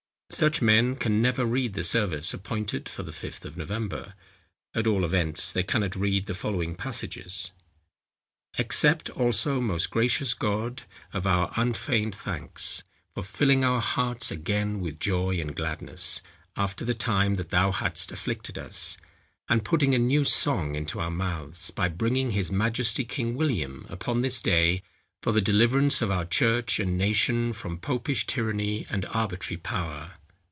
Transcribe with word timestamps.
Such 0.33 0.61
men 0.61 0.95
can 0.95 1.21
never 1.21 1.43
read 1.45 1.73
the 1.73 1.83
Service 1.83 2.33
appointed 2.33 2.87
for 2.87 3.03
the 3.03 3.11
Fifth 3.11 3.43
of 3.43 3.57
November; 3.57 4.13
at 4.73 4.87
all 4.87 5.03
events, 5.03 5.51
they 5.51 5.61
cannot 5.61 5.93
read 5.97 6.25
the 6.25 6.33
following 6.33 6.73
passages:—"Accept 6.73 9.09
also, 9.09 9.59
most 9.59 9.89
gracious 9.91 10.33
God, 10.33 10.83
of 11.11 11.27
our 11.27 11.51
unfeigned 11.57 12.15
thanks, 12.15 12.85
for 13.13 13.23
filling 13.23 13.65
our 13.65 13.81
hearts 13.81 14.31
again 14.31 14.79
with 14.79 15.01
joy 15.01 15.37
and 15.41 15.53
gladness, 15.53 16.21
after 16.55 16.85
the 16.85 16.93
time 16.93 17.35
that 17.35 17.49
thou 17.49 17.73
hadst 17.73 18.13
afflicted 18.13 18.57
us, 18.57 18.95
and 19.49 19.65
putting 19.65 19.93
a 19.93 19.99
new 19.99 20.23
song 20.23 20.75
into 20.75 21.01
our 21.01 21.11
mouths, 21.11 21.71
by 21.71 21.89
bringing 21.89 22.29
his 22.29 22.53
majesty 22.53 23.03
King 23.03 23.35
William, 23.35 23.85
upon 23.89 24.21
this 24.21 24.41
day, 24.41 24.81
for 25.21 25.33
the 25.33 25.41
deliverance 25.41 26.01
of 26.01 26.09
our 26.09 26.23
church 26.25 26.79
and 26.79 26.97
nation 26.97 27.51
from 27.51 27.77
popish 27.77 28.25
tyranny 28.25 28.87
and 28.89 29.03
arbitrary 29.07 29.57
power." 29.59 30.13